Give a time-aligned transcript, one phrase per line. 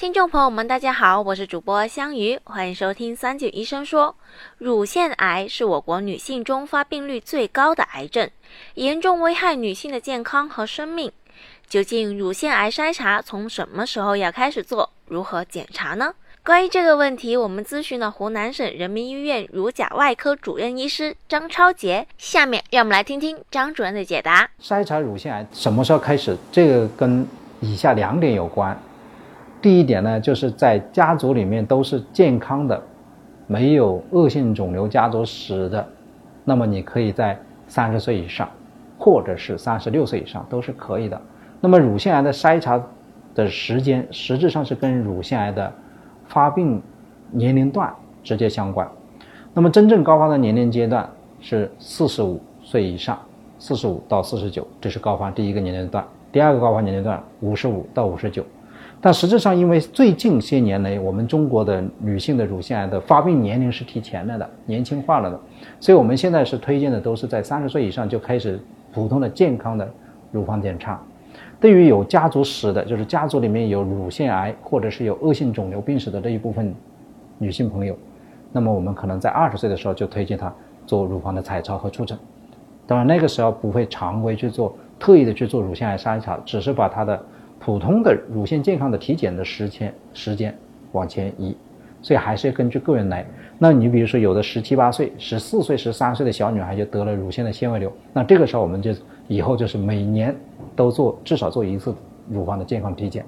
[0.00, 4.16] 听众朋友们，大家好，我是主播香鱼，欢迎收听三九医生说。
[4.56, 8.30] 乳腺癌是我国女性中发病率最高的癌症，
[8.76, 11.12] 严重危害女性的健康和生命。
[11.68, 14.88] 究竟乳腺癌筛查从什么时候要开始做？
[15.04, 16.14] 如何检查呢？
[16.42, 22.06] 关于这个问题，我们咨询了湖南省人民医院乳甲外科主任医师张超杰。
[22.16, 24.48] 下面让我们来听听张主任的解答。
[24.62, 26.34] 筛查乳腺癌什么时候开始？
[26.50, 27.28] 这个跟
[27.60, 28.74] 以下两点有关。
[29.62, 32.82] 第一点呢，就是在家族里面都是健康的，
[33.46, 35.86] 没有恶性肿瘤家族史的，
[36.44, 38.48] 那么你可以在三十岁以上，
[38.98, 41.20] 或者是三十六岁以上都是可以的。
[41.60, 42.82] 那么乳腺癌的筛查
[43.34, 45.70] 的时间实质上是跟乳腺癌的
[46.26, 46.80] 发病
[47.30, 48.88] 年龄段直接相关。
[49.52, 51.08] 那么真正高发的年龄阶段
[51.40, 53.18] 是四十五岁以上，
[53.58, 56.02] 四十五到四十九，这是高发第一个年龄段。
[56.32, 58.42] 第二个高发年龄段五十五到五十九。
[59.02, 65.40] 但实质上，因为最近些年来，我们中国的女性的乳腺癌的发病年龄是提前了的，年轻化了的，
[65.80, 68.60] 所以我们现在是推荐的都是在三十岁以上就开始
[68.92, 69.90] 普通的健康的
[70.30, 71.00] 乳房检查。
[71.58, 76.74] 对于有家族史的，就是家族里面有乳腺癌或者是有恶性肿瘤病史的这一部分
[77.38, 77.96] 女性朋友，
[78.52, 80.52] 那么我们可能在二十岁的时候就推荐她
[80.86, 82.18] 做乳房的彩超和触诊。
[82.86, 87.18] 当然那个时候不会常规去做，特意的去做乳腺癌筛查，只是把她的。
[87.60, 90.52] 普通的乳腺健康的体检的时间时间
[90.92, 91.54] 往前移，
[92.00, 93.24] 所以还是要根据个人来。
[93.58, 98.92] 那你比如说有的十七八岁、十四岁、十三岁的小女孩就得了乳腺的纤维瘤，那这个时候我们就
[99.28, 100.34] 以后就是每年
[100.74, 101.94] 都做至少做一次
[102.30, 103.24] 乳房的健康体检，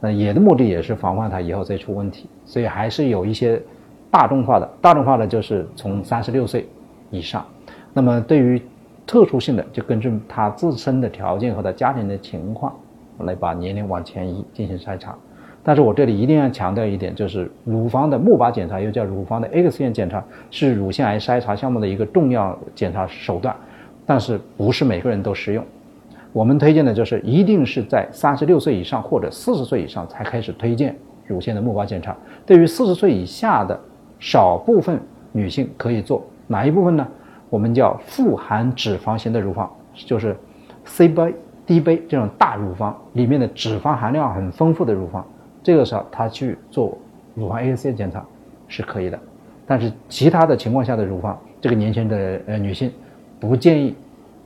[0.00, 2.28] 那也的目的也是防范它以后再出问题。
[2.46, 3.60] 所以还是有一些
[4.08, 6.68] 大众化的，大众化的就是从三十六岁
[7.10, 7.44] 以上。
[7.92, 8.62] 那么对于
[9.04, 12.72] 特殊性的，就根据他自身的条件和他家庭的情况。
[13.20, 15.16] 来把年龄往前移进行筛查，
[15.62, 23.54] 但是我这里一定要强调一点，就是乳房的钼靶检查又叫乳房的 X 线检查，是乳腺癌筛查项目的一个重要检查手段，
[24.04, 25.64] 但是不是每个人都适用。
[26.32, 30.94] 我们推荐的就是一定是在三十六岁以上或者四十岁以上才开始推荐
[31.26, 32.16] 乳腺的钼靶检查。
[32.44, 33.78] 对于四十岁以下的
[34.18, 37.06] 少部分女性可以做哪一部分呢？
[37.48, 40.36] 我们叫富含脂肪型的乳房，就是
[40.84, 41.32] C 杯。
[41.66, 45.24] 低杯这种大乳房里面的脂肪含量很丰富的乳房，
[45.62, 46.96] 这个时候他去做
[47.34, 48.24] 乳房 X 线检查
[48.68, 49.18] 是可以的，
[49.66, 52.92] 但是其他的情况下的乳房，这个年轻的呃女性
[53.40, 53.94] 不建议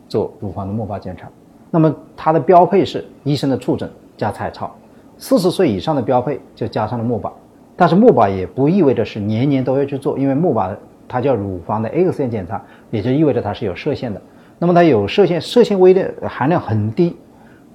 [0.08, 1.28] 做乳房的钼靶检查。
[1.70, 4.74] 那么它的标配是医生的触诊加彩超，
[5.18, 7.30] 四十岁以上的标配就加上了钼靶，
[7.76, 10.74] 但是钼靶也不意味着是年年都要去做，因为钼靶
[11.08, 14.22] 它叫乳房的 X 线检查，也就意味着它是有射线的。
[14.58, 17.16] 那么它有射线，射线微的含量很低，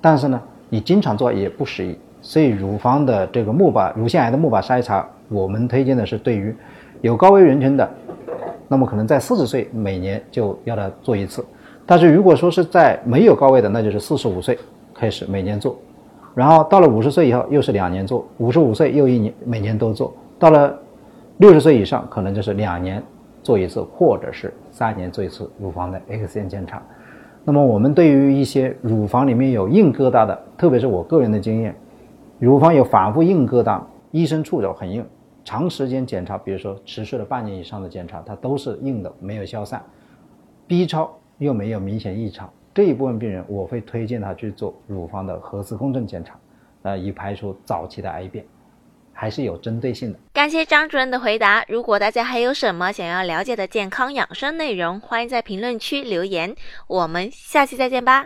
[0.02, 1.98] 但是呢，你经常做也不适宜。
[2.22, 6.56] 所以乳房的这个钼靶乳腺癌的钼靶筛查，我们推荐的是对于
[7.02, 7.90] 有高危人群的，
[8.68, 11.46] 那么可能在四十岁每年就要他做一次。
[11.86, 14.58] 但是如果说是在没有高危的，那就是四十五岁
[14.94, 15.78] 开始每年做，
[16.34, 20.74] 然后到了五十岁以后又是两年做，五十五岁又一年每年都做，到了
[21.38, 23.04] 六十岁以上可能就是两年。
[23.44, 26.82] 做一次，或者是三年做一次乳房的 X 线检查。
[27.44, 31.76] 那么，我们对于一些乳房里面有硬疙瘩的，特别是我个人的经验，
[32.40, 35.06] 乳房有反复硬疙瘩，医生触角很硬，
[35.44, 39.84] 长时间检查，比如说持续了半年以上的检查，它都是硬的，没有消散
[40.66, 46.36] ，B 超又没有明显异常，这一部分病人，我会推荐他去做乳房的核磁共振检查，
[46.84, 48.46] 呃，以排除早期的癌变。
[49.16, 50.18] 还是有针对性的。
[50.44, 51.64] 感谢张主任的回答。
[51.70, 56.54] 如果大家还有什么想要了解的健康养生内容，欢迎在评论区留言。
[56.88, 58.26] 我们下期再见吧。